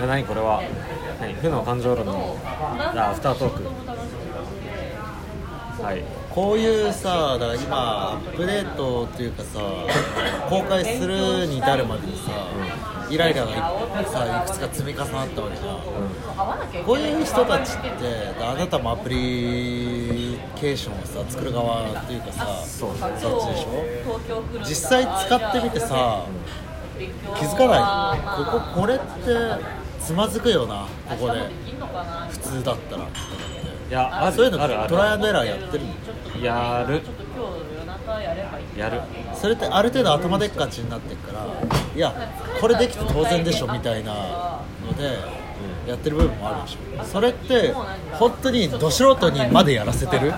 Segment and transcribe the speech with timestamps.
[0.00, 0.62] で何これは。
[1.20, 3.64] 何負の感情論のあアフタートーク。
[5.82, 6.02] はい。
[6.30, 9.58] こういうさだから今アップデートっていうかさ
[10.48, 12.30] 公開するに至るまでにさ、
[13.10, 13.54] イライラがい
[14.04, 15.72] さいくつか積み重なったわけじゃ
[16.80, 16.84] ん。
[16.84, 17.88] こういう人たちって
[18.40, 22.90] あなたもアプリケーションをさ作る側っていうかさそう。
[22.96, 23.84] そっちでしょ？
[24.60, 26.24] 実際使ってみてさ
[27.36, 28.20] 気づかない？
[28.44, 29.04] こここれって
[30.08, 31.50] つまずくよなここで。
[32.30, 33.02] 普通だったら。
[33.02, 33.06] い
[33.90, 36.42] やあるそういうのトライアンドエラーやってるの？
[36.42, 37.02] やる。
[38.74, 39.02] やる。
[39.34, 41.46] それってある程度頭でっかちになってるから
[41.94, 42.14] いや
[42.58, 44.14] これできて当然でしょみたいな
[44.86, 45.18] ので
[45.86, 47.04] やってる部分もあるでしょ。
[47.04, 47.74] それって
[48.12, 50.32] 本当にど素人にまでやらせてる？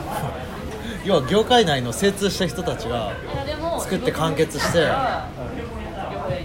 [1.06, 3.12] 要は業界内の精通した人たちが
[3.78, 4.88] 作って完結して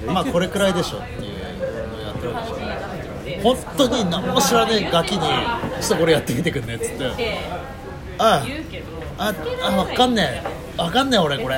[0.05, 2.94] まあこれくらいでしょっていうのをやってるわけでしょ
[3.43, 5.21] 本当に何も知らねえガキに
[5.81, 7.05] 「ちょっとこれやってみてくんね」っつって
[8.17, 8.43] 「あ
[9.17, 9.31] あ
[9.67, 10.65] あ分かんねえ。
[10.77, 11.57] 分かんねえ俺これ」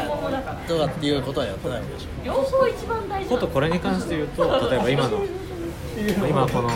[0.68, 2.08] とかっていうことはやってないわけでしょ。
[2.26, 5.22] 両方一番大事ことこれに関して言うと例えば今の
[5.98, 6.70] 今この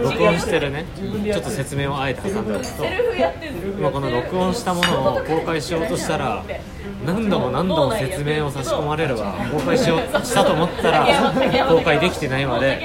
[0.00, 0.84] 録音してるね
[1.24, 2.84] ちょっと説明をあえて挟んでおくと
[3.78, 6.44] 今この録音したものを公開しようとしたら
[7.04, 11.04] 何度も何度も説明を差し込まれるわ公開しようしたと思ったら
[11.68, 12.80] 公開できてないまで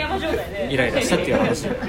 [0.72, 1.80] イライラしたっていう話だよね。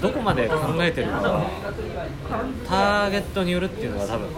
[0.00, 1.50] どこまで考えてるかは
[2.66, 4.28] ターゲットによるっていうのが多分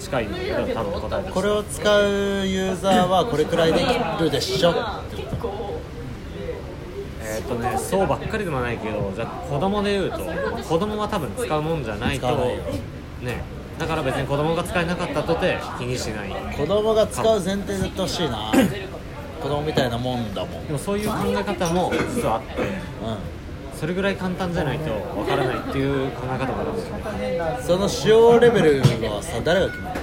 [0.00, 1.32] 近いんだけど多分答えとして。
[1.32, 4.74] これを使うユーザーはこれくらいできるでしょ
[7.20, 12.26] えっ、とねそうばっかりでもないけどじゃあ子供で言うと子供は多分使うもんじゃないと
[13.20, 13.42] ね
[13.78, 16.56] だから別に子供が使えなかったとて気にしない。
[16.56, 18.50] 子供が使う前提でやってほしいな。
[19.40, 23.37] 子供みたいなもんだもん、うん、でもそういう考え方も実はあって
[23.78, 27.38] それぐらい簡単じゃないとわからないっていう考え方もあるんですよね。
[27.62, 28.80] その使用レベル
[29.10, 30.00] はさ誰が決める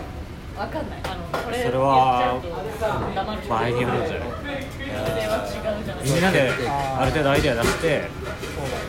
[0.57, 0.99] わかんない。
[1.03, 2.39] あのこれそれは
[3.49, 4.29] 場合によるんじゃない？
[6.05, 8.07] みんなである程度アイデア出して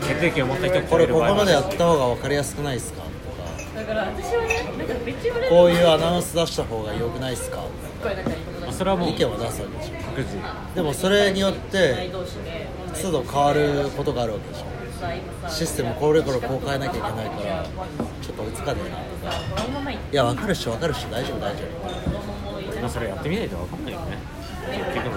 [0.07, 3.01] 決定権を持った人がこれここまでやっった方が分かりやすくないですか？
[3.01, 3.07] と
[3.81, 7.63] だから私はねなんかめっちゃかこういうアナウンス出した方が良くないですか？
[8.71, 10.75] それはもう意見を出すわけでしょ。
[10.75, 12.09] でもそれによって
[13.01, 14.65] 都度変わることがあるわけでしょ
[15.49, 17.63] システムこれこれこう変えなきゃいけないから
[18.21, 22.79] ちょっと追いつかねえなさこのままいいや分かるっしょ分かるっしょ大丈夫大丈夫。
[22.81, 24.17] まあそれやってみないとわかんないよね。
[24.93, 25.09] 結局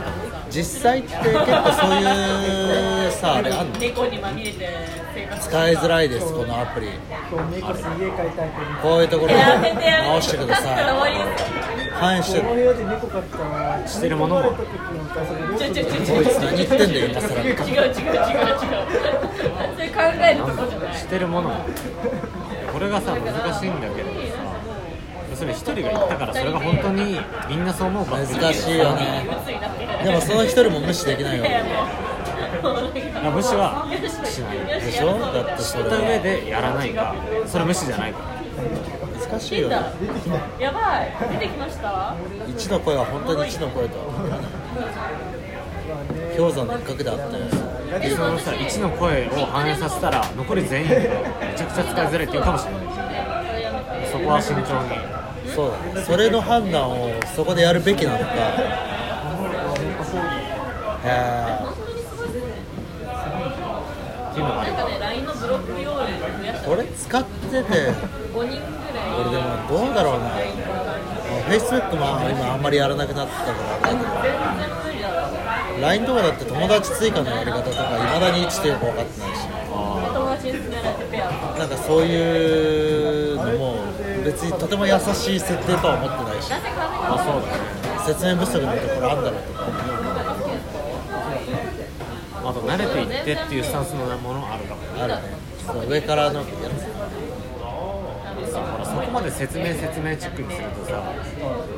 [0.50, 1.36] 実際って結構
[1.72, 3.78] そういうさあれあんの？
[3.78, 4.68] 猫にまみれて
[5.14, 6.88] 生活使いづらいですこのアプリ。
[8.82, 10.84] こういうところ直してください。
[11.94, 14.56] 反映してるこの部屋で猫飼ったらしてるものこい
[15.58, 17.40] つ何言ってんだよ今更。
[17.42, 17.52] 違う違う違う。
[17.52, 17.94] 違う
[19.76, 20.96] それ考えるとこじゃない。
[20.96, 21.48] してるもの。
[21.50, 21.54] も
[22.72, 24.08] これがさ難しいんだけど
[25.40, 27.18] さ要するに一人が言ったからそれが本当に
[27.48, 29.26] みんなそう思うか難しいよね。
[30.04, 31.54] でもその一人も無視できないわけい
[33.24, 33.86] や無視は
[34.24, 35.18] しないでしょ？
[35.18, 35.84] だってそれ。
[35.84, 37.14] 知った上でやらないか
[37.46, 38.18] それ無視じゃないか
[39.30, 39.76] 難しいよね。
[40.58, 41.12] やばい。
[41.32, 42.14] 出てきました？
[42.48, 43.96] 一の声は本当に一の声と
[46.36, 48.00] 氷山の一角であって。
[48.00, 52.82] でそのさ1の声を反映させたら残り全員がめちゃくちゃ使いづらいっていうかもしれない。
[54.10, 55.19] そこは慎重に
[55.54, 55.72] そう。
[56.06, 58.24] それの判断をそこでやるべきなのか。
[61.04, 61.06] へ
[66.64, 67.92] これ使ってて。
[68.32, 68.60] 5人ぐらい。
[69.16, 70.30] これでもどうだろうな。
[71.48, 73.90] Facebook も今あんまりやらなくなったから。
[75.80, 79.48] LINE とかだって友達追加のやり方とかいまだに1ってよく分かってないし。
[81.58, 82.99] なんかそういう
[84.24, 86.52] 別にとても優しい設定とは思ってないし。
[86.52, 86.60] あ
[87.18, 87.48] そうだ。
[87.56, 87.60] ね
[88.06, 89.74] 説明不足のところあんだろうとか思う
[92.42, 95.20] あと慣れていってっていうスタンスのものあるかもあるね。
[95.66, 96.48] その上からのやつ。
[98.50, 101.12] そうほらそこまで説明説明チックにするとさ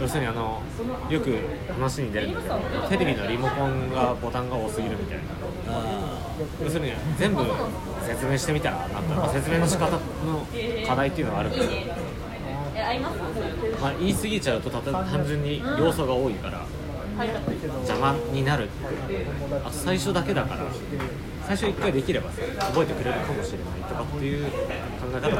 [0.00, 0.62] 要するにあの
[1.10, 1.36] よく
[1.74, 2.58] 話に出るんだけど
[2.88, 5.24] テレビのリモコンがボタンが多すぎるみたいな。
[5.68, 6.08] あ
[6.62, 7.42] 要するに全部
[8.06, 9.98] 説明してみたらなったら説明の仕方の
[10.86, 11.94] 課題っていうのがあるから、え
[12.82, 13.18] 合います？
[13.80, 16.66] まあ、言い過ぎちゃうと単純に要素が多いから
[17.82, 18.68] 邪魔になる
[19.64, 20.66] あと最初だけだから
[21.46, 24.50] 最初1回できればさ覚えてくれるかもしれないとかっていう考
[25.14, 25.36] え方も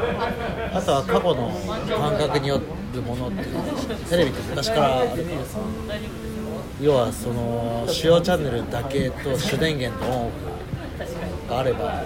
[0.73, 1.51] あとは過去の
[1.97, 2.61] 感覚によ
[2.93, 3.63] るものっていうの
[4.09, 5.09] テレビって昔からある。
[5.09, 5.59] からさ
[6.81, 12.03] 要はその主要チャンネルだけと主電源のオンオフがあれば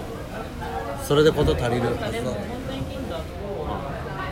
[1.02, 2.20] それでこと足りるはずなんだ
[2.68, 3.22] 当に金だと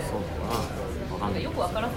[0.07, 1.97] そうかなわかんないよくわからんな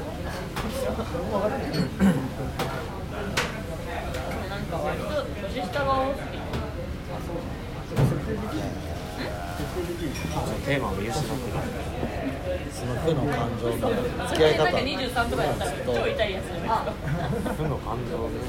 [4.58, 6.50] んか割と年下が多すぎて
[10.66, 11.38] テーマを見失ってる
[12.72, 13.76] その負の感情の
[14.30, 16.72] 付き合い方れなんか23とかやったら超痛いやつじゃないです
[17.44, 18.40] か負の感情ね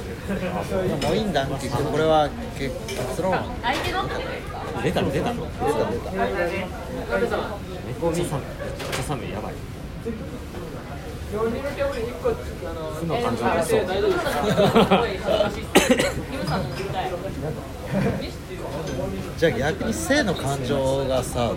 [0.55, 0.85] あそう。
[0.85, 1.17] もう。
[1.17, 4.09] いいんだって言ってこれは結結論は相手の
[4.83, 5.91] 出たの出たの出た
[7.19, 7.37] 出た
[7.87, 9.55] めっちゃ寒いやばい
[11.31, 13.81] 負の感情がそう
[19.39, 21.53] じゃあ逆に性の感情がさ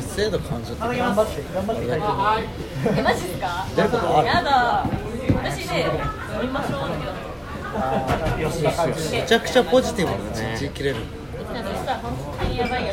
[0.00, 4.86] 性の感情って頑張って頑張って書いてるえマジですか出ることあるやだ
[5.36, 5.86] 私ね
[6.40, 7.04] 飲みましょうだけ
[8.38, 10.96] どよしよしめちゃくちゃポジティブに一日生きれる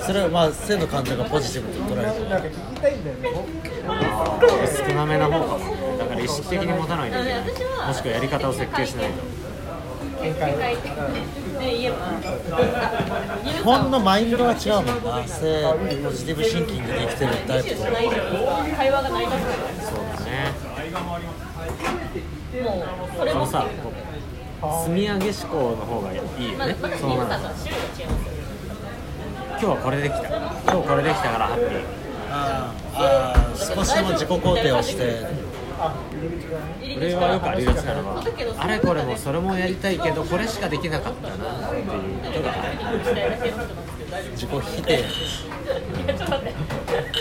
[0.01, 2.29] それはまあ性の感情がポジティブと捉える。
[2.29, 3.11] なんか聞きたいんだ
[4.87, 7.43] 少なめな方かもだから意識的に持たないといけない
[7.87, 9.21] もしくはやり方を設計しないと。
[10.23, 10.57] 見解で
[11.59, 11.95] 言えば
[13.43, 15.27] 基本のマインドが違うもんな。
[15.27, 15.63] 性
[16.03, 18.05] ポジティブシンキングで生きてるタイプとそうだね。
[22.63, 22.63] も
[23.05, 23.67] うそれもさ
[24.83, 26.23] 積み上げ思考の方がいいよ
[26.57, 27.27] まあねまずそうなん
[29.59, 30.27] 今日はこれできた。
[30.27, 31.81] 今日これできたからハッピー。
[32.29, 35.25] あーあー少しでも自己肯定をして。
[35.77, 35.83] こ
[36.99, 38.23] れはよくありがちなのは
[38.57, 41.85] あれこれもそれもやりたいけどこれしかできなかったなっていう。
[41.85, 42.53] ことが
[44.33, 45.03] 自己否定。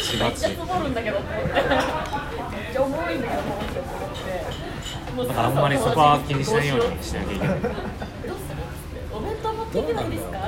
[0.01, 0.47] しがちめっち。
[0.47, 1.57] ゃ積もるんだけどって思って
[2.57, 3.93] めっちゃ重いんだよもうって思っ
[5.05, 7.85] てもうだからあんまりそこは気にしないようにしなきゃいけないどうする？
[9.13, 10.39] お弁当持っていけないですか？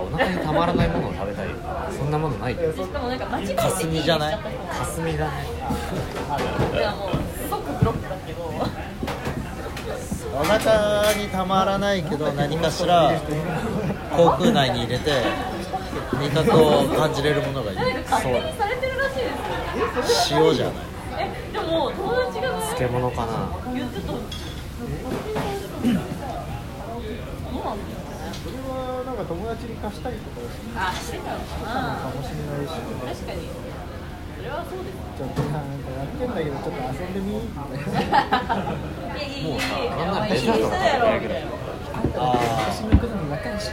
[0.00, 1.48] お腹にたまらないものを食べたい。
[1.96, 4.38] そんなものないしかもなんか間違えて霞じゃない？
[4.70, 5.32] 霞だね
[6.74, 7.10] いやもう
[7.50, 8.42] 即ブロックだけど
[10.40, 13.12] お腹にたまらないけど何かしら
[14.16, 15.10] 口腔内に入れて
[16.12, 17.76] 味覚を感じれるものがいい。
[17.78, 19.22] なんか勝手にされてるらしいで
[20.08, 20.74] すよ塩じゃない。
[21.20, 23.32] えでも友達がね漬物かな。
[23.74, 24.12] 言ってた
[29.28, 30.40] 友達に貸したりとか
[30.88, 31.44] あしてたのか
[32.16, 33.48] もしれないし確かに。
[34.38, 38.16] それはそうですちょっとなんかやってんだけどちょっと遊んでみみたいな
[39.16, 41.26] いやいやいやいやもうさいやあんなお前デザートがやに
[42.90, 43.68] 行くのに分かるし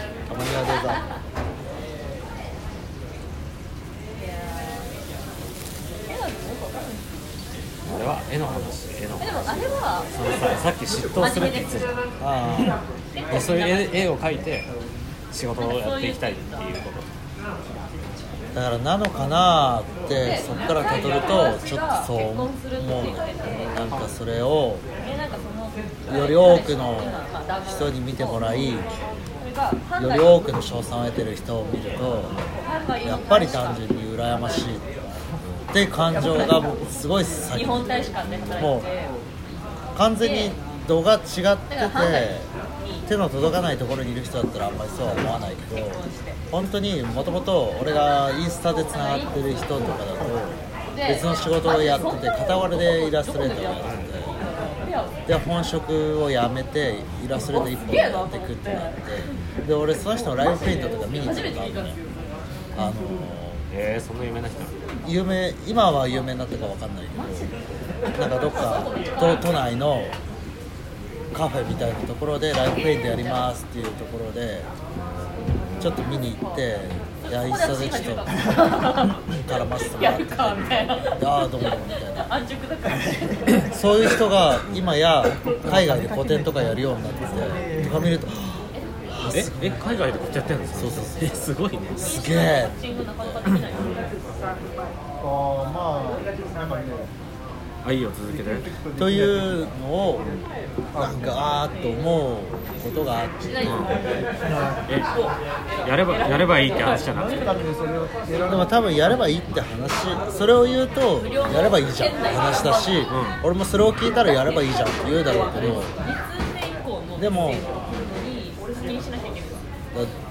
[7.88, 11.94] あれは絵の話絵のえでもあれはそのささっき嫉妬するって言ってたじゃん。
[12.24, 12.82] あ
[13.32, 13.64] でそういう
[13.94, 14.66] 絵絵を描いて
[15.36, 17.00] 仕事をやっていきたいっていうこと。
[17.44, 17.76] あ
[18.56, 22.48] だからなのかなってそこからたどるとちょっとそう思う
[23.76, 25.36] なんかそれをえなんか
[26.08, 27.02] そのより多くの
[27.68, 28.80] 人に見てもらいよ
[30.02, 32.24] り多くの称賛を得てる人を見ると
[33.06, 34.80] やっぱり単純に羨ましいっ
[35.74, 39.10] て感情がすごい先日本大使館で働もいうて
[39.98, 40.52] 完全に
[40.88, 42.56] 度が違ってて
[43.08, 45.88] 手の届かないところにいる人だったらあんまりそうは思わないけど
[46.52, 50.16] 本当にもともと俺がインスタでつながってる人とかだと
[50.96, 53.76] 別の仕事をやってて傍らでイラストレーターをやっ
[55.18, 59.02] ててで本職を辞めてイラストレーター一本でやっていくってなって
[59.68, 61.94] で俺その人のライブペイントとか見に行ったことあるのよ。
[62.78, 62.94] あの
[63.78, 64.58] えー、そんな有名な人？
[65.08, 68.84] 有名今は有名になったかわかんないけどなんかどっか
[69.20, 70.02] 都都内の
[71.34, 74.62] カフェみたいなところでライブペイントやりますっていうところで
[75.80, 76.78] ちょっと見に行って
[77.28, 80.98] いやインスタでちょっと絡ませてもらっててやるかみたいなあ
[81.42, 82.36] あどうもどうもみたいな。
[82.36, 85.26] 安直だからそういう人が今や
[85.70, 90.68] 海外で個展とかやるようになっててとか見るとあえすえ海外でこうやってんの？
[90.68, 91.04] そうそう。
[91.04, 91.80] そうえすごいね。
[91.98, 92.70] すげえ。
[92.70, 96.84] あーまあなんかね
[97.88, 98.50] あいいよ続けて
[98.98, 100.22] というのを
[100.96, 102.38] なんかあーっと思う
[102.84, 103.50] ことがあって。
[104.90, 105.04] え
[105.88, 107.38] やればやればいいって話じゃなくて。
[107.38, 107.46] で
[108.56, 109.92] も多分やればいいって話
[110.36, 111.22] それを言うと
[111.54, 112.92] やればいいじゃんって話だし、
[113.44, 115.90] 俺もそれを聞いたらやればいいじゃんって言うだろうけど2通
[116.54, 117.54] 目以降のでも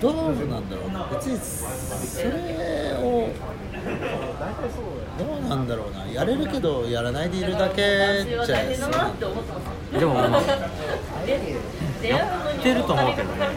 [0.01, 0.15] どう
[0.47, 0.91] なんだろう。
[1.15, 3.29] 別にそれを
[5.19, 6.07] どうなんだろうな。
[6.13, 9.13] やれるけどやらないでいるだけじゃないですか
[9.99, 10.31] でもまあ
[12.07, 12.27] や
[12.57, 13.49] ってると思うけどね。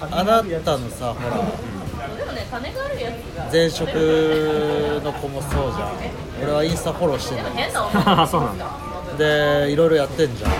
[0.00, 1.36] あなたのさほら。
[3.52, 3.88] 前職
[5.04, 5.92] の子もそうじゃん。
[6.42, 8.70] 俺はインスタフォローしてんだけ変な女そうなんだ
[9.12, 10.50] どでいろいろやってんじゃん。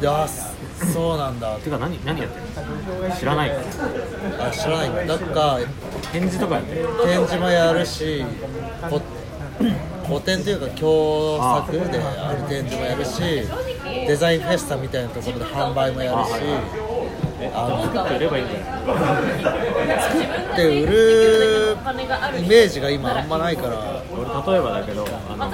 [0.00, 0.26] であ
[0.92, 1.56] そうなんだ。
[1.56, 3.16] てか何何やってるの？
[3.16, 3.50] 知らない
[4.40, 4.90] あ知らない。
[4.90, 5.58] んだなんか
[6.12, 6.86] 展示とかやってる？
[7.04, 8.24] 展示もやるし
[8.90, 9.00] こ
[10.08, 13.20] 個展というか共作である展示もやるし
[14.06, 16.30] デザインフェスタみたいなところで販売もやるし
[17.54, 21.76] あ作って売ればいいんじゃないので売る
[22.38, 24.02] イメージが今あんまないから。
[24.10, 25.46] 俺例えばだけどあの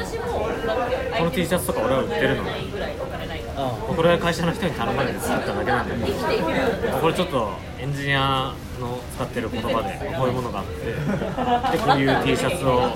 [1.18, 2.44] この T シャツとか俺は売ってるの
[3.54, 12.90] これは会社の人に頼まれて作っただけなんだけどこれちょっとエンジニアの使ってる言葉でこういうものがあってでこういう T シャツを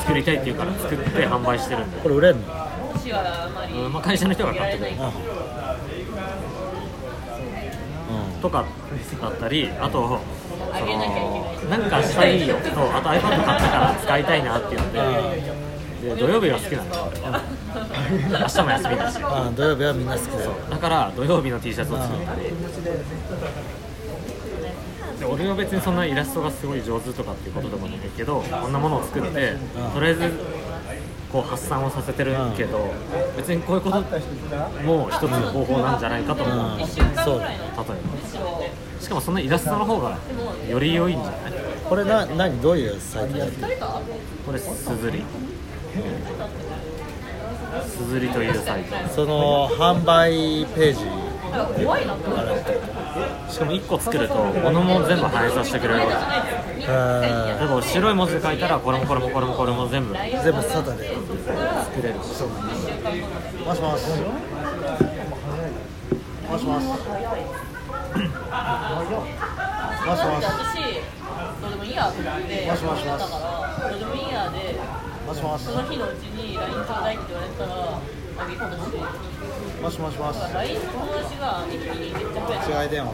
[0.00, 2.40] 作りたいっていうから作って販売してるんだよこれ売れんの？
[2.42, 4.96] うんまあ、会社の人が買ってくれる。
[5.00, 5.12] あ
[8.42, 8.64] とか
[9.20, 10.20] だったりあと
[10.78, 10.98] その
[11.70, 15.00] なんかしたいよとあと iPad 買ったから使いたいなっていうので
[16.06, 17.12] で土曜日が好きなんだよ
[18.30, 19.18] 俺明日も休みだし。
[19.56, 20.52] 土曜日はみんな好きだよ。
[20.70, 22.42] だから土曜日の T シャツを作ったり
[25.18, 29.56] で俺は別にそんなイラストがすごい上手とかっていうことでもないけどこんなものを作って
[29.94, 30.30] とりあえず
[31.32, 32.94] こう発散をさせてるけど
[33.36, 34.00] 別にこういうこと
[34.84, 36.56] も一つの方法なんじゃないかと思う。
[36.56, 36.78] うん。
[36.78, 36.86] 例え
[37.24, 37.46] そうば。
[39.00, 40.16] しかもそんなイラストの方が
[40.68, 41.52] より良いんじゃない？
[41.88, 42.60] これな何？
[42.60, 43.76] どういうサイトやってる？
[44.46, 45.24] これすずり
[47.88, 49.08] すずりというサイト。
[49.14, 51.00] その販売ページ。
[53.48, 56.12] しかも1個作ると物も全部反映させてくれるわけ。
[56.80, 60.14] え例えば白い文字で書いたらこれもこれもこれもこれも全部。
[60.14, 62.42] 全部サタでれるし。
[63.64, 64.04] もしもし。
[66.48, 66.86] もしもし。
[66.86, 66.96] も
[70.16, 71.16] しもし。
[71.76, 72.84] もいいやと思ってもし。
[72.84, 74.78] もしもしだからどうでもいいやで
[75.26, 75.64] もしもし。
[75.64, 77.98] その日のうちに LINE ちょうだいって言われたら
[78.38, 78.98] あげたとして
[79.82, 80.38] もしもしもし。
[80.54, 83.12] LINE の友達が一気にめっちゃ増えた違い電話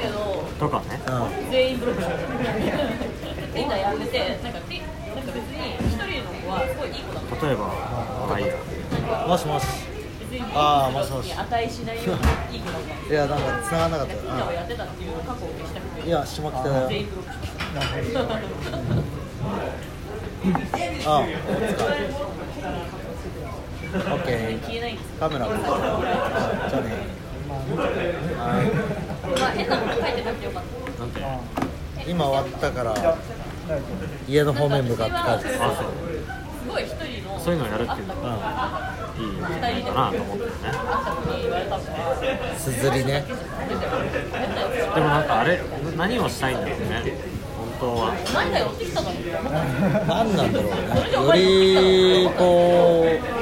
[0.00, 2.18] けどとかねう全員ブロックしてる
[3.54, 7.46] みんなやめてなんかてなんか別に一人の子はすごいいい子だった。
[7.46, 8.42] 例えばまあい
[9.28, 9.66] もしもし
[10.54, 11.26] あーもしもし。
[11.26, 11.96] に値しない。
[11.96, 12.16] よう
[12.52, 16.00] にいい子だったいやなんか繋がんなかっみんなをやってたっていう過去を消したくて。
[16.02, 16.88] たいや下北だよ。
[16.88, 17.38] 全員ブロックし
[17.74, 18.20] ました
[21.06, 22.08] あお疲れ
[23.94, 26.86] オッケーカメラじゃあね
[28.36, 31.00] はいまあ変なこと書いてなくてよかった。
[31.00, 31.20] なんて
[32.08, 32.94] 今終わったから
[34.28, 34.52] 家の。
[34.52, 35.90] 方面向かって帰ってあそう
[36.62, 37.38] すごい一人の。
[37.40, 37.66] そういうの。
[37.66, 38.14] やるっていうの。
[38.14, 38.94] うは
[39.70, 39.92] いいの。
[39.92, 40.52] かなと思ってね
[42.56, 43.34] すずりねで
[45.00, 45.60] もなんかあれ
[45.96, 47.37] 何をしたいんだろうね
[47.80, 48.14] 当は。
[48.34, 53.38] 何が寄ってきたの何なんだろうねよりこう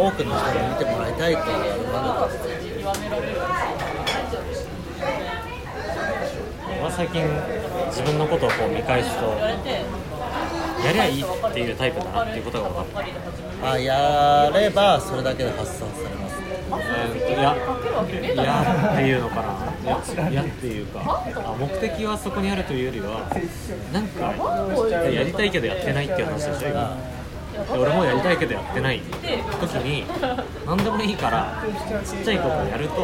[0.00, 2.28] 多くの人に見てもらいたいっていうのが
[6.90, 7.22] 最近
[7.88, 9.26] 自分のことをこう見返すと
[10.84, 13.04] やりゃいいっていうタイプだなっていうことが分かっ
[13.62, 16.27] たあやればそれだけで発散されます
[16.76, 17.38] えーといや
[18.34, 19.42] いやっていうのかな。
[19.82, 23.28] いやいやっていうかあ目的はそこにあるというよりは
[23.92, 24.34] なんか
[25.10, 26.96] やりたいけどやってないっていう話でしょ今
[27.72, 29.00] で俺もやりたいけどやってない。
[29.60, 30.04] 時に
[30.66, 31.62] 何でもいいから
[32.04, 32.94] ちっちゃいことをやると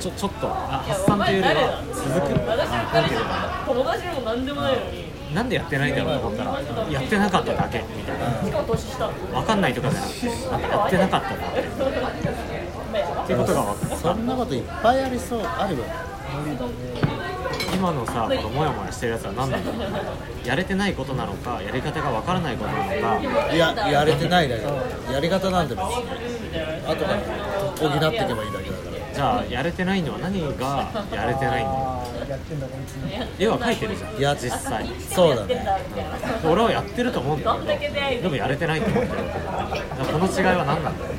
[0.00, 2.26] ちょちょっとあ発散というよりは続く。
[2.28, 5.03] ていうのか友達でも何でもないのに
[5.34, 6.60] なんでやってないんだろうと思ったら
[6.90, 10.32] やってなかっただけみたいな分かんないとかじゃなくてや
[10.86, 15.84] ってなかっただけっていうことが分かったそんなこといっぱいありそうあるよ
[17.74, 19.78] 今のさこのモヤモヤしてるやつは何なんだろ
[20.44, 25.94] うやれてないことなのかやり方が分からないことなのかいややれてないだけやり方なんて別に
[26.86, 27.18] 後から
[27.76, 32.02] 補っていけばいいだけだからじゃあやれてないのは何がやれてないんだよ。
[32.28, 32.96] やってんだこいつ。
[33.42, 34.16] 絵は描いてるじゃん。
[34.16, 34.84] いや実際。
[35.08, 35.64] そうだね。
[36.42, 37.94] み俺はやってると思うんだけど。
[37.94, 39.30] でもやれてないと思ってるだか
[39.98, 41.18] らこの違いは何なんだろう。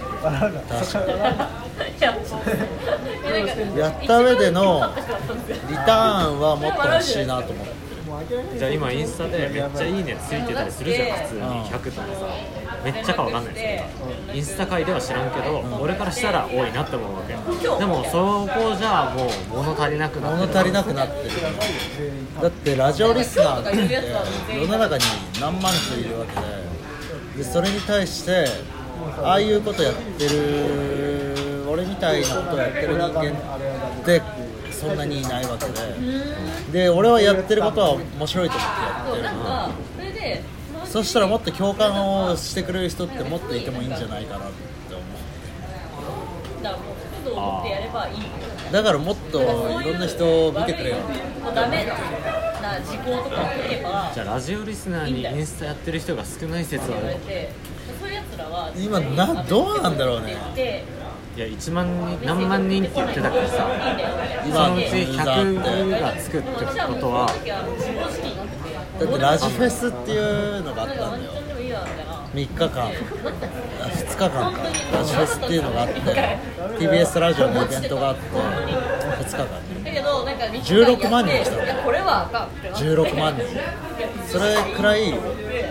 [3.80, 4.94] やった上での
[5.70, 7.86] リターンはもっと欲しいなと思って。
[8.58, 11.42] じゃあ今インスタでめっちゃいいねついてたりするじゃん普通に。
[11.42, 12.08] うん100とかさ
[12.86, 17.34] めっちゃかわかんないですけどインスタ界では知らんけど、俺からしたら多いなって思うわけ。
[17.34, 17.40] で
[17.86, 19.30] もそこじゃもう
[19.64, 20.48] 物足りなくなってる。
[20.48, 21.30] 物足りなくなってる。
[22.42, 25.04] だってラジオリスナーって世の中に
[25.42, 26.36] 何万人いるわけ
[27.40, 28.46] ででそれに対して
[29.24, 33.34] ああいうことやってる俺みたいなことをやってる人間っ
[34.06, 34.22] て
[34.72, 36.84] そんなにいないわけで。
[36.84, 39.24] で俺はやってることは面白いと思ってやってる。
[39.24, 39.72] なんか
[40.96, 44.52] そしたらもっと共感をしてくれる人ってもっといてもいいんじゃないかなっ
[44.88, 45.04] て思
[46.64, 46.96] だからもう。
[47.26, 50.96] 角度を持ってやればいいうだからもっといろんな人を見てくれよ。
[51.44, 57.18] もうダメな時効とかを取ればじゃあラジオリスナーにインスタやってる人が少ない説はある。
[58.00, 60.38] そういうやつらは今などうなんだろうね。
[60.56, 60.86] で
[61.36, 61.86] いや1万
[62.18, 63.68] 人何万人って言ってたからさ
[64.46, 67.28] そのうち100がつくってことは
[69.00, 71.46] だってラジフェスっていうのがあったんだよ
[72.34, 74.60] 3日間2日間か
[74.94, 75.94] ラジフェスっていうのがあって
[76.80, 79.46] TBS ラジオのイベントがあって2日間
[80.62, 81.58] 16万人来たの
[82.76, 83.44] 16万人
[84.28, 85.14] それくらい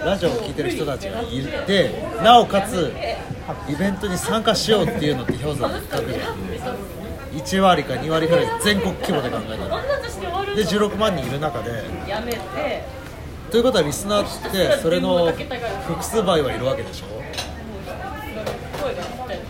[0.05, 1.27] ラジオを聴いてる人たちがい
[1.67, 1.91] て
[2.23, 2.93] なおかつ
[3.69, 6.37] イベントに参加しようっていうのって氷山の一角じゃん
[7.35, 11.83] 1割か2割ぐらい全国規模で考えたらで16万人いる中で
[13.55, 17.23] ということはリスナーってそれの複数倍はいるわけでしょ？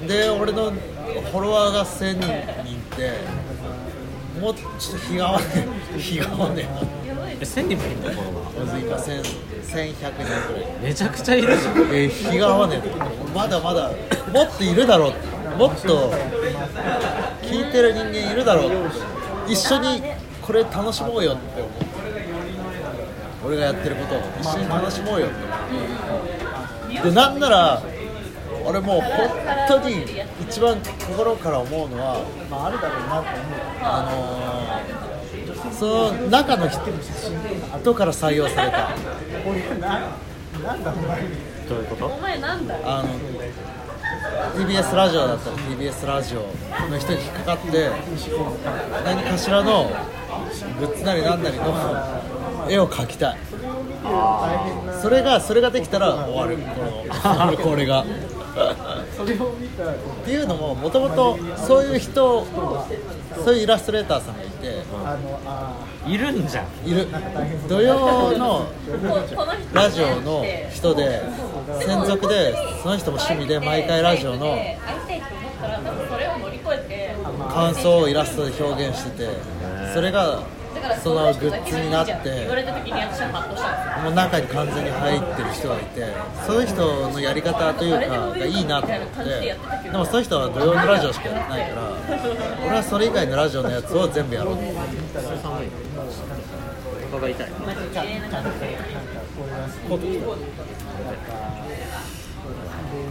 [0.07, 2.29] で俺のフォロワーが1000人っ
[2.99, 3.13] て
[4.39, 5.71] もうちょっと日が合わねえ。
[5.99, 6.69] 日が合わね
[7.41, 9.23] え1000人もいるんだフォロワえなまず今1000
[9.73, 10.21] 1100人く
[10.53, 10.65] らい。
[10.83, 11.79] ーめちゃくちゃいるじゃん。
[11.79, 12.91] えー日が合わねえ。
[13.35, 13.91] まだまだ
[14.35, 15.13] もっといるだろう。
[15.59, 16.13] もっと
[17.41, 18.73] 聞いてる人間いるだろう。
[19.49, 20.03] 一緒に
[20.43, 21.33] これ楽しもうよ。
[21.33, 21.54] って
[23.45, 24.15] 俺がやってること。
[24.17, 25.27] を一緒に楽しもうよ。
[25.27, 25.31] っ
[26.91, 27.83] てでなんなら
[28.65, 29.31] 俺もう本
[29.69, 30.05] 当に
[30.41, 33.61] 一番心から思うのはまああるだろうなと思う。
[33.83, 34.03] あ
[35.67, 36.81] のー、その中の人
[37.85, 38.91] 後から採用された。
[39.47, 40.09] 俺な
[40.63, 41.23] なんだお前。
[41.69, 42.07] どういうこと？
[42.07, 42.75] お前なんだ？
[42.85, 43.09] あの
[44.57, 46.41] TBS ラジオだったら TBS ラジオ
[46.91, 47.91] の人に引っかかって
[49.05, 49.91] 何かしらの
[50.79, 51.65] グッズなり何なりの
[52.69, 53.39] 絵を描きたい。
[55.01, 56.57] それがそれができたら終わる。
[56.57, 58.05] このこれが。
[59.17, 62.47] それを見たらっていうのももともとそういう人
[63.45, 64.83] そういうイラストレーターさんがいて。
[65.05, 65.75] あのあ
[66.07, 66.67] いるんじゃん。
[66.89, 67.09] いる。
[67.69, 68.67] 土曜の
[69.73, 71.23] ラジオの人で
[71.81, 74.59] 専属でその人も趣味で毎回ラジオの
[77.49, 79.29] 感想をイラストで表現してて
[79.95, 80.41] それがだ
[80.85, 84.03] からそのグッズになっ言わてれた時に私はハッとしたんですよ。
[84.05, 86.07] もう中に完全に入ってる人がいて
[86.47, 89.57] そういう人のやり方というかがいいなと思って
[89.91, 91.83] でもそういう人は土曜のラジオしかやってないから
[92.67, 94.95] 俺はそれ以外のラジオのやつを全部やろうと思って
[97.21, 97.49] が痛い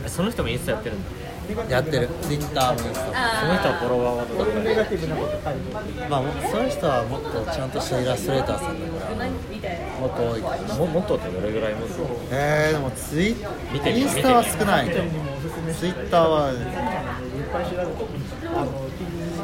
[0.05, 1.22] えその人もインスタやってるんだ
[1.69, 2.10] やってる。
[2.10, 9.25] もインスタもその人はフォロワーはどのくらいネガティブなこと書いてまあそういう人はもっとちゃんとしたイラストレーターさんだから
[9.99, 11.86] もっと多いけどももっとってどれぐらいも
[12.32, 13.36] えー、でもツイ
[13.71, 16.51] 見てみインスタは少ないツイッターは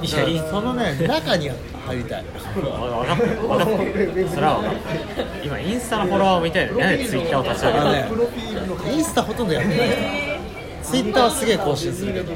[0.02, 2.24] いやそのね中に入りたい。
[2.24, 2.32] 分
[3.08, 3.84] かってる分かって
[4.22, 7.92] るそれは分かってる今インスタのフォロワーを見たいのになんでツイッターを立ち上げた。
[7.92, 8.10] ね
[8.94, 10.29] インスタほとんどやってない人
[10.90, 12.34] ツイッターはすげえ更新するけど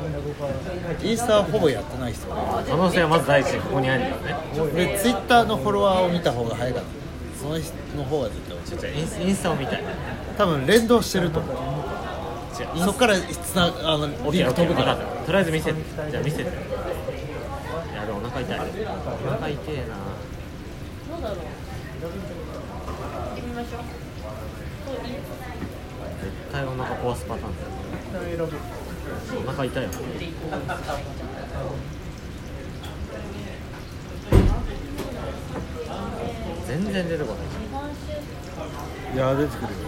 [1.01, 2.35] インスタはほぼやってない人可
[2.75, 4.35] 能性はまず第一にここにあるんだよ
[4.67, 4.85] ね。
[4.85, 6.89] でツイッターのフォロワーを見た方が早かった。
[7.41, 9.83] その人の方が絶対ちょっとインスインスタを見たい。
[10.37, 11.55] 多分連動してると思う。
[12.79, 15.81] そっからつなあのリンク飛ぶかからとりあえず見せて。
[16.11, 19.97] じゃあ見せていやでもお腹痛いお腹痛いな
[21.09, 21.37] どうだろう。
[21.39, 22.11] 行
[23.33, 23.81] ってみましょう。
[26.21, 27.72] 絶対お腹壊すパターンだよ
[28.19, 28.43] 選ぶ
[29.47, 29.91] お腹痛いわ
[36.67, 39.15] 全然出てこない。
[39.15, 39.79] いや出てくるよ。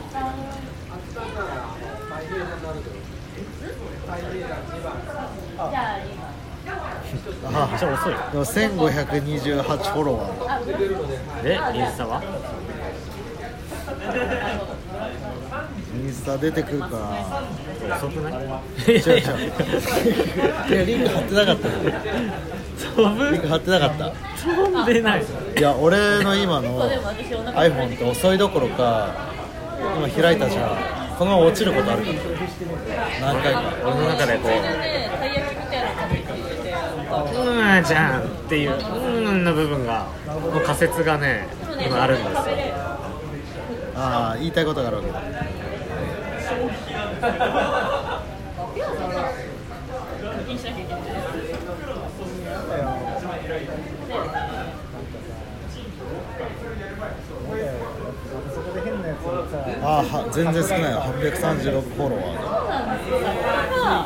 [7.54, 8.18] ああめっちゃ遅いよ。
[8.32, 11.44] でも1528フォロワー。
[11.44, 12.22] でインスタは？
[15.96, 16.90] インスタ出てくるか。
[17.88, 18.34] ら遅くない？
[18.34, 19.24] 違う違う。
[20.70, 21.68] いやリンク貼ってなかった。
[21.68, 21.74] よ
[22.96, 23.32] 飛ぶ？
[23.32, 24.12] リンク貼ってなかった。
[24.44, 25.24] 飛んでない。
[25.58, 29.32] いや俺の今の iPhone って遅いどころか
[29.98, 30.70] 今開いたじゃん。
[31.18, 32.18] このまま落ちることあるから。
[33.34, 33.64] 何回か。
[33.86, 34.52] 俺の中でこう
[37.38, 40.08] うーんじゃんっていううーんの部分が
[40.54, 41.48] の仮説がね
[41.86, 42.42] 今あるんですよ。
[43.98, 45.45] ああ言いたいことがあるわけだ
[59.84, 62.36] ああは全然少ないよ836フォロワー。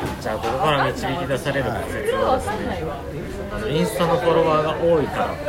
[0.20, 2.80] じゃあここから導き出される仮説はですわかんない。
[2.80, 2.96] ねわ
[3.52, 5.44] あのインスタのフォロワーが多いからって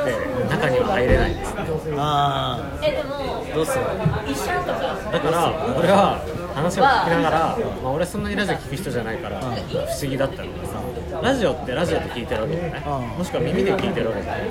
[0.49, 1.53] 中には入れないんです。
[1.55, 1.61] ね
[1.97, 3.83] あえでもあどうする？
[4.31, 5.11] 一緒とか。
[5.11, 9.55] だから俺は話を聞きながら、まあ、俺そんなにラジオ聞く人じゃないから不思
[10.01, 10.81] 議だったのがさ
[11.21, 12.81] ラジオってラジオで聞いてるわけじゃない？
[12.81, 13.07] うん。
[13.17, 14.43] もしくは耳で聞いてるわけじゃない？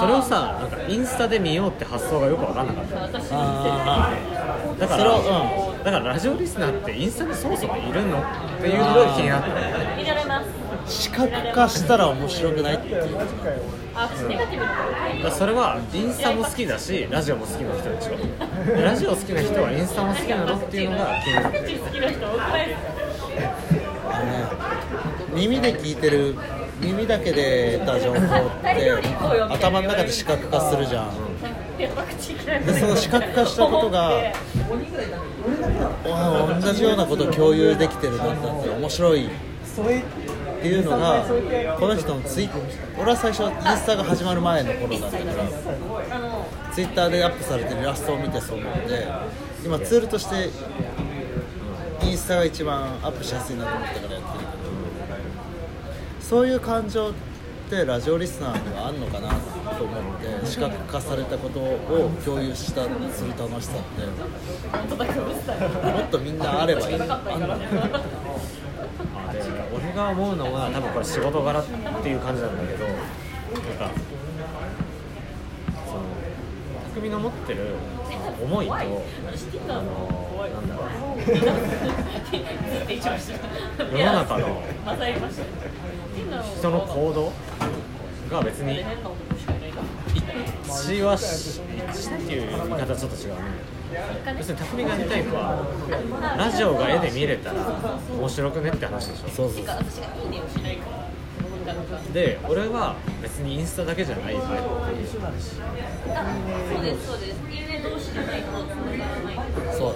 [0.00, 8.20] それをさなんかインスタで見ようって発想がよく分かんなかっただからそれをだからラジオリスナーってインスタにそもそもいるの？
[8.20, 8.24] っ
[8.60, 10.46] ていうのが気になったのね見られます。
[10.48, 13.02] あ視覚化したら面白くないっていう。
[13.94, 14.74] あ私ネガティブなこ
[15.18, 18.16] とだそれはインスタも好きだしラジオも好きな人でしょ。
[18.74, 21.58] でラジオ好きな人はインスタも好きなのっていうのが気になって。
[21.58, 21.76] るね
[25.34, 26.36] 耳で聞いてる
[26.80, 28.20] 耳だけで得た情報っ
[28.62, 28.92] て
[29.50, 31.10] 頭の中で視覚化するじゃん。
[31.78, 31.88] で
[32.78, 34.10] その視覚化したことが
[36.06, 39.28] あ同じようなことを共有できてるなんだって面白い
[40.62, 41.24] っていうのが
[41.76, 42.48] この人のツイ
[42.96, 48.80] 俺は最初インスタが始まる前の頃だったからツイッターでアップされてるイラストを見てそう思って
[49.64, 50.50] 今ツールとして
[52.06, 54.52] インスタが一番アップしやすいなと思ったからやってるけど
[56.20, 57.12] そういう感情っ
[57.68, 64.06] てラジオリスナーにはあんのかなと思って視覚化されたことを共有したする楽しさって
[65.90, 67.16] もっとみんなあればいいあんのか
[67.56, 68.00] な
[69.94, 73.90] が思うのは多分これ仕事柄っていう感じなんだけどなんか
[75.86, 76.02] その
[76.94, 77.74] 匠の持ってる
[78.42, 78.84] 思いとあの
[80.52, 80.82] なんだろ
[83.94, 84.62] う世の中の
[86.58, 87.32] 人の行動
[88.30, 88.84] が別に一
[90.92, 93.81] 致はし一致っていう言い方はちょっと違うね
[94.38, 94.60] 要するに。
[94.60, 97.56] 匠がやりたいのはラジオが絵で見れたら
[98.18, 99.64] 面白くねって話でしょそうそう
[102.12, 103.52] で俺は別に。
[103.52, 104.90] インスタだけじゃないタイプあ
[106.68, 109.36] そうですそうですいいね同士じゃないと繋がらない
[109.76, 109.94] そう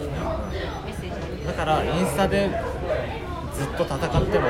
[1.47, 2.51] だからインスタで
[3.55, 4.47] ずっと戦っても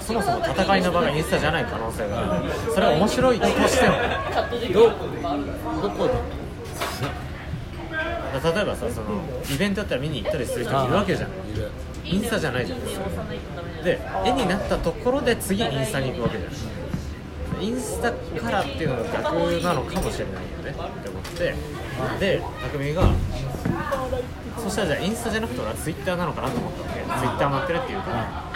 [0.00, 3.94] そもそも戦いの場がインスタじゃない可能性があるそれは面白いとしても
[5.82, 6.43] どこで
[8.42, 11.30] 例えばさそのイベントだったら見に行ったりする人いるわけじゃん。
[11.30, 11.70] いる
[12.04, 21.54] インスタじゃないじゃないとダメじゃないで絵になったところで次インスタに行くわけじゃないインスタからっていうのが逆なのかもしれないよねって思って。
[22.20, 22.42] で
[22.72, 23.02] 匠が
[24.58, 26.94] そしたらじゃあインスタじゃなくて俺はツイッターなのかなと思ったわけ。
[26.94, 28.50] ツイッターもやってるっていうから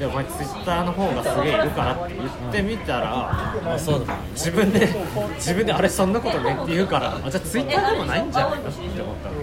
[0.00, 3.28] でお前ツイッターの方がすげえいるからって言ってみたら
[3.74, 4.14] あそうだ。
[4.16, 4.88] ね自分で
[5.34, 8.70] 自分であれそんなことねって言うからあじゃあツイッターでもないんじゃないの？
[8.70, 9.36] って思ったの。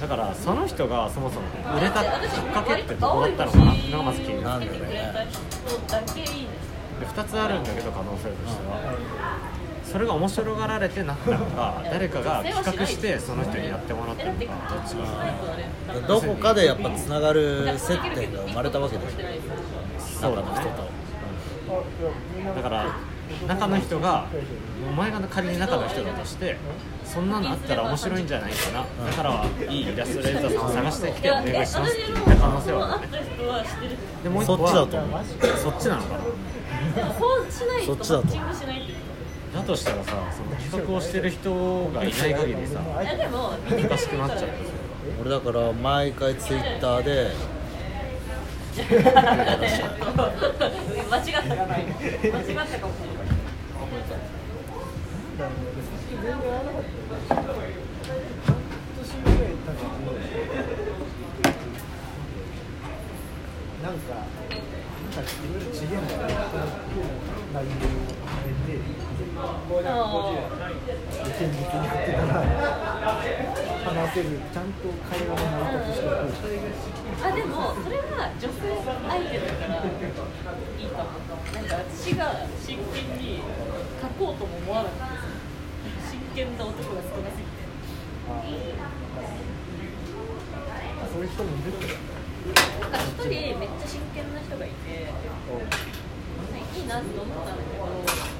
[0.00, 2.08] だからその人がそもそも売れたきっ
[2.50, 3.72] かけってどこだったのかな？
[3.72, 5.12] っていうのがまず気になるなんだろうね。
[5.86, 6.48] だけいいね
[7.00, 8.80] で2つあるんだけど可能性としては
[9.90, 16.06] それが面白がられてなったのか誰かが 企画してその人にやってもらったのかどっちか？
[16.06, 19.14] どこかでやっぱつながる接点が生まれたわけでし
[20.20, 20.48] そうだね。
[22.56, 22.86] だから
[23.46, 24.26] 中の人が
[24.88, 26.56] お前が仮に中の人だとして
[27.04, 28.84] そんなのあったら面白いんじゃないかな。
[29.10, 33.08] だからいいイラストレーターさんを探してきてお願いしますって言った可能性はある
[34.22, 35.20] でもう一個そっちだはと思う。
[35.58, 36.20] そっちなのかな。
[37.86, 38.74] そっちだとマッチングしな。
[38.74, 39.09] いって
[39.54, 43.02] だとしたらさその企画をしてる人がいない限りさ難
[43.88, 44.50] るしくなっちゃう
[45.20, 47.30] 俺だから毎回ツイッターで
[48.76, 50.24] 間違ったかも
[51.08, 53.30] 間違ったかもしれない
[55.40, 55.98] なかっ
[57.28, 57.44] た
[58.46, 58.56] 半
[58.96, 59.80] 年ぐらい経って
[63.82, 66.30] なんかなんかいろいろ違えんだよね
[67.52, 67.74] 内容を
[68.26, 69.09] 変えて
[71.40, 72.44] 現実に振ってたら
[73.80, 76.60] 話せるちゃんと会話が成り立つ人が増え
[77.22, 78.92] あでもそれは女性相
[79.24, 79.88] 手だからい
[80.84, 81.16] いかも
[81.54, 83.40] なんか私が真剣に
[84.00, 85.00] 書こうとも思わなくて
[86.10, 87.64] 真剣な男が少なすぎて
[91.12, 91.72] そういう人もいる
[92.80, 95.08] なんか一人めっちゃ真剣な人がいて
[96.76, 98.39] いいなって思ったんだけど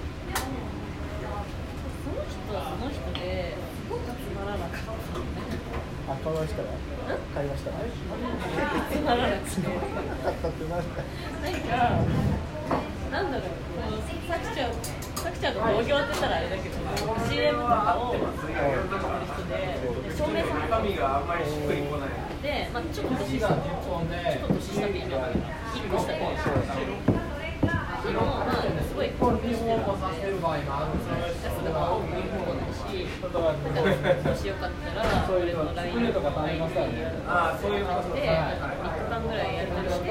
[2.31, 4.79] 人はその人ですごくつまらなか。
[4.79, 4.95] った
[6.11, 6.71] あ会話したら
[7.35, 7.71] 会話した
[8.91, 11.03] つまらなくてあったってなんか。
[11.43, 12.07] なんか。
[13.11, 14.73] なんだろうこのさきちゃん
[15.19, 16.79] さきちゃんと同業ってたらあれだけど
[17.27, 17.99] CM とか。
[17.99, 18.55] をやってる
[19.27, 19.75] 人で
[20.15, 20.87] 照明さんとか。
[22.43, 26.19] で、まあ、ちょっと年下ちょっと年下って言いながら1個下で
[28.01, 28.40] でも
[29.01, 29.87] まあすごい興奮してるので
[31.41, 32.85] 安田は多く言う方だし
[34.29, 37.65] もしよかったら俺の LINE とか LINE でやる感じ
[38.21, 38.61] で3
[38.93, 40.05] 日間ぐらいやり取りして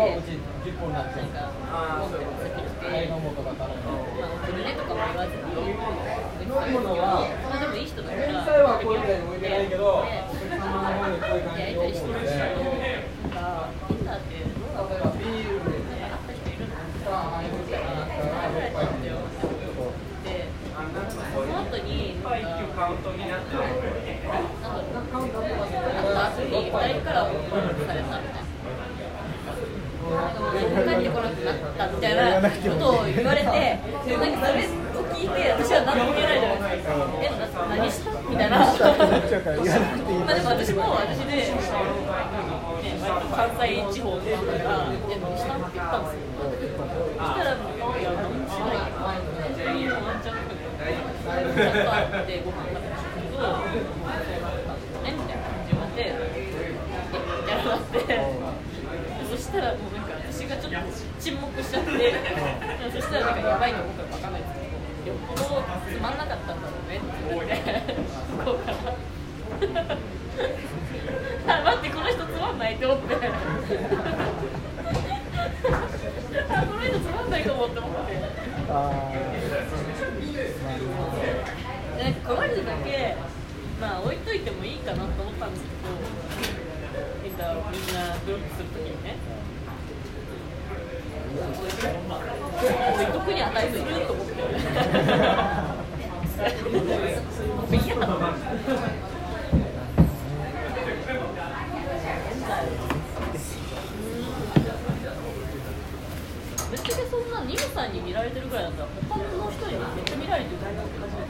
[0.89, 1.53] なんか
[2.01, 3.93] 持ってる先来てまあ
[4.41, 5.61] 送るねとかも言わずにで
[6.49, 6.57] も
[7.75, 10.03] いい人だから天才はこういうの置いてないけど
[11.59, 12.57] やり取りしてるしなん
[13.29, 15.21] かインターってどうだろう会っ
[16.25, 16.73] た人いるの
[17.45, 18.09] みたいな
[18.49, 19.21] ぐらいだったよ
[20.23, 20.75] でそ
[21.41, 22.15] の後に
[23.29, 23.61] なんかなん
[25.29, 25.61] だろう会っ
[26.13, 26.31] た後
[26.69, 28.49] に2人からオファーされたみたいな。
[30.09, 30.15] 帰
[31.01, 37.45] ってこなくなったみたいなことを言われて、なんかそれを聞いて、私は何も言えないじゃないですか、え、な
[37.77, 38.73] 何したみたいな、まあ
[40.33, 41.53] でも私も私で、ね、
[43.05, 46.25] 割と関西地方の人から、え、何したって言ったんですよ。
[46.33, 48.89] そしたら、いや、何もしないよ、
[49.53, 56.57] 全員ワンチャンとかちゃんと会ってご飯食べたけど、そうだったんねみたいな感じで言われて、え、
[57.37, 58.57] みたいなって。
[59.29, 60.77] そしたらもうなんか私がちょっと
[61.19, 61.89] 沈黙しちゃって、
[62.93, 65.41] そしたらなんかやばいの僕は分かんないですけど、よっぽど
[65.89, 67.57] つまんなかったんだろうねって言って、
[68.29, 68.77] 向こうから。
[71.49, 73.15] あ待ってこの人つまんないって思って。
[76.49, 78.13] あこの人つまんないかもって思って。
[81.97, 83.17] でなんかこの人だけ
[83.81, 85.98] まあ置いといてもいいかなと思ったんですけど
[87.49, 89.17] みんなみんなブロックするときにね。
[91.29, 94.33] 置いとくに値すると思って
[97.85, 98.19] 嫌なの
[106.69, 110.73] ぶっちゃけそんなニムさんに見られてるぐらいだったら他の人にめっちゃ見られてるって初
[111.15, 111.25] め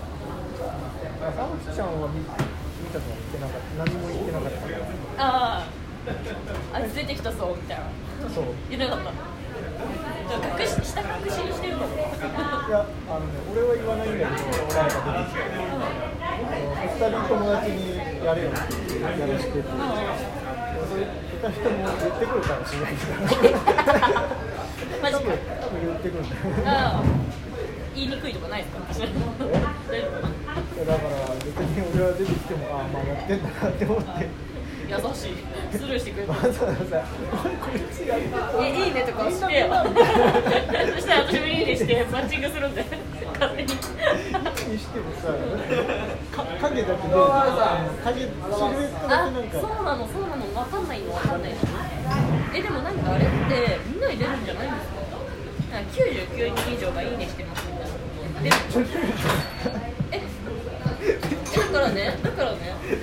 [0.00, 0.05] て
[1.22, 4.78] あの沢口ちゃんは見見たとは言ってなかった何も言ってなかったから
[5.18, 7.84] あああいつ出てきたぞみたいな
[8.32, 8.44] そう。
[8.70, 9.10] 言えなかった
[10.62, 11.98] 隠し下隠しにしてるかもい
[12.70, 15.86] やあのね俺は言わないんだけど誰か出てきてあの
[16.86, 18.60] 二人友達にやれよって
[19.00, 19.68] やらしてって
[20.86, 23.04] それ二人とも言ってくるかもしれないか
[23.92, 24.04] ら
[25.02, 27.02] マジか多分多分言ってくるんだよああ
[27.94, 28.80] 言いにくいとかないですか
[30.56, 34.28] 大丈夫かなだから別に俺は出てきてもああまあやってんだなって思って。
[34.86, 35.42] 優しい。
[35.76, 36.32] スルーしてくれた。
[36.32, 42.84] わざわざこいつやってたえいいねとか押してよそしたら私もいいねしてマッチングするんで。
[43.36, 45.28] 勝手ににしてもさ
[46.32, 47.14] か影だけで
[48.04, 49.60] 影シルエットだあけなんか。
[49.60, 50.46] そうなのそうなの。
[50.46, 51.56] 分かんないの分かんないの。
[52.54, 53.34] えでもなんかあれって
[53.92, 55.76] みんなに出るんじゃないんですか？
[55.76, 58.56] なんか99人以上がいいねしてますみたいな。
[58.56, 59.02] こと出る
[60.12, 62.58] えだからねだからね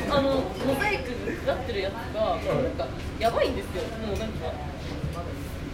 [0.10, 0.44] あのモ
[0.80, 1.12] ザイク
[1.48, 2.40] なってるやつがなん
[2.78, 2.88] か
[3.20, 3.84] やばいんですよ。
[4.08, 4.52] もうなんか。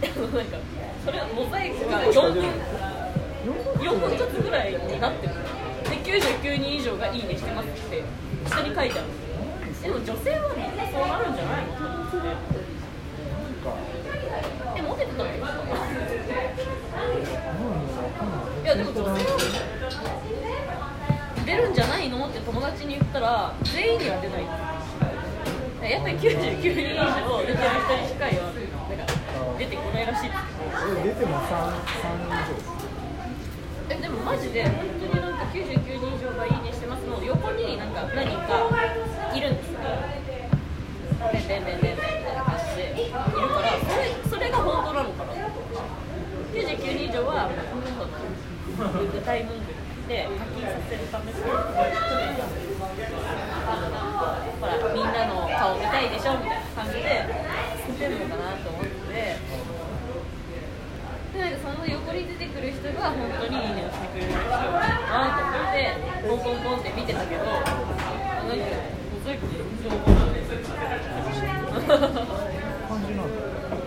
[0.00, 0.10] なん
[0.46, 0.56] か
[1.04, 2.42] それはモザイクが4分
[3.80, 5.34] 4分割ぐらいになってる
[5.84, 5.90] で
[6.42, 8.02] 99人以上がいいねしてますって
[8.48, 9.08] 下に書いてある。
[9.82, 11.72] でも女性はみんなそうなるんじゃないの？
[14.76, 15.48] えモテてたんですか？
[18.62, 19.16] いやでも女性は
[21.46, 22.26] 出るんじゃないの？
[22.26, 24.44] って友達に言ったら全員には出ない
[25.90, 29.10] やっぱり99人以上出てる人にしか言わなんか
[29.58, 30.38] 出てこないらしいです
[30.86, 32.54] え出ても三三以上
[33.90, 38.70] えでもマジで本当になんか99人以上がいいねしてますの横になんか何人か
[39.34, 39.80] いるんですよ
[41.32, 43.26] でんでんでんでんでんみたいな感じでいるから
[43.82, 45.34] それそれが本当なのかな
[46.54, 47.50] 99人以上は
[49.10, 49.74] 具体文句
[50.06, 51.38] で課金させるために
[53.70, 56.70] ほらみんなの顔見たいでしょみたいな。
[56.80, 57.26] 感じで
[57.86, 58.90] 捨ててるのかなと思って。
[61.30, 65.94] でなんかその横に出てくる人が本当にいいねをしてくれる人なのかなと思って
[66.26, 68.66] ポンポンポンって見てたけどなんか覗いて
[69.46, 70.58] 全然わかんない感
[71.30, 71.94] じなんだ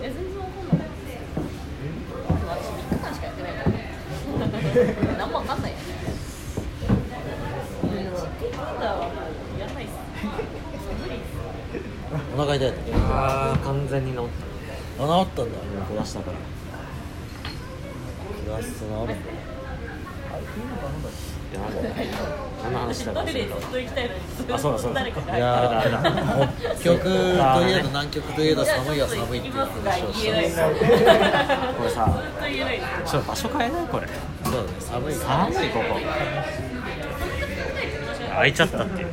[0.00, 0.88] え全然わかんない
[2.48, 3.92] 私3日間しかやってないからね
[8.14, 9.92] チキンバーガーはもうやらないっす
[10.96, 11.20] 無理っ
[12.44, 14.20] すお腹痛いとあ完全に治っ
[14.98, 16.36] たあ治ったんだた下したから
[18.44, 19.14] 気がす治るんだあれ
[20.54, 21.12] 冬の頼んだっ
[21.52, 21.82] いやなんだ
[22.64, 30.78] 何の話したかトイレにずっと行きたいのにずっとあそうだそうだいやー北極といえど南極といえど寒いは寒いっていう話をし言えないたずっ
[31.76, 32.22] これさ
[33.06, 34.08] ちょっと場所変えないこれ
[34.44, 35.84] そうだね寒い寒いここ
[38.34, 39.08] 開いちゃったっていう